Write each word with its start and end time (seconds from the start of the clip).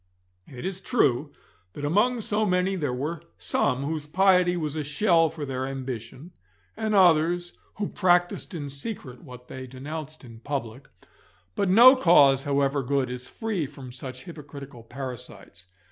It 0.47 0.65
is 0.65 0.81
true 0.81 1.31
that 1.73 1.85
among 1.85 2.21
so 2.21 2.43
many 2.43 2.75
there 2.75 2.91
were 2.91 3.21
some 3.37 3.83
whose 3.83 4.07
piety 4.07 4.57
was 4.57 4.75
a 4.75 4.83
shell 4.83 5.29
for 5.29 5.45
their 5.45 5.67
ambition, 5.67 6.31
and 6.75 6.95
others 6.95 7.53
who 7.75 7.87
practised 7.87 8.55
in 8.55 8.71
secret 8.71 9.21
what 9.23 9.47
they 9.47 9.67
denounced 9.67 10.23
in 10.25 10.39
public, 10.39 10.87
but 11.53 11.69
no 11.69 11.95
cause 11.95 12.45
however 12.45 12.81
good 12.81 13.11
is 13.11 13.27
free 13.27 13.67
from 13.67 13.91
such 13.91 14.23
hypocritical 14.23 14.81
parasites. 14.81 15.67